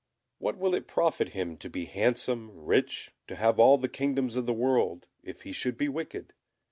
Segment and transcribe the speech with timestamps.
[0.39, 4.47] What will it profit him to be handsome, rich, to have all the kingdoms of
[4.47, 6.33] the world, if he should be wicked?